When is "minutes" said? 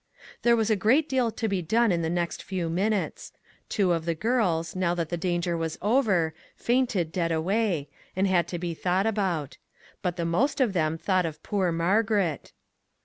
2.71-3.31